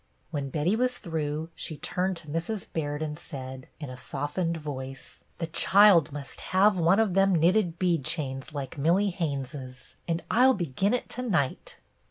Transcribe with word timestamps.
When 0.31 0.49
Betty 0.49 0.75
was 0.75 0.97
through, 0.97 1.51
she 1.53 1.77
turned 1.77 2.17
to 2.17 2.27
Mrs. 2.27 2.65
Baird 2.73 3.03
and 3.03 3.19
said, 3.19 3.67
in 3.79 3.87
a 3.91 3.97
softened 3.97 4.57
voice, 4.57 5.23
—"The 5.37 5.45
child 5.45 6.11
must 6.11 6.41
have 6.41 6.79
one 6.79 6.99
of 6.99 7.13
them 7.13 7.35
knitted 7.35 7.77
bead 7.77 8.03
chains 8.03 8.51
like 8.51 8.79
Millie 8.79 9.11
Haines's; 9.11 9.93
and 10.07 10.23
I'll 10.31 10.55
begin 10.55 10.95
it 10.95 11.07
to 11.09 11.21
night." 11.21 11.77